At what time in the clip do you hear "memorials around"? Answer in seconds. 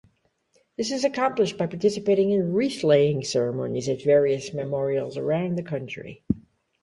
4.51-5.57